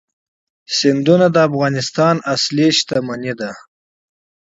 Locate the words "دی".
3.39-3.51